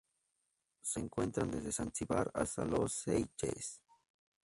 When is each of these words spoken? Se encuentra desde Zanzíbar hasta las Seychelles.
Se 0.81 0.99
encuentra 0.99 1.45
desde 1.45 1.71
Zanzíbar 1.71 2.31
hasta 2.33 2.65
las 2.65 2.91
Seychelles. 2.91 3.83